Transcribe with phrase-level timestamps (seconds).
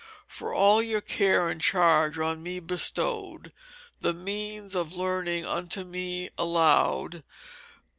[0.25, 3.53] For all your Care and Charge on me bestow'd,
[3.99, 7.23] The means of learning unto me allowed.